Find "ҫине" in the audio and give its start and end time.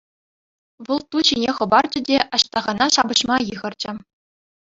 1.29-1.51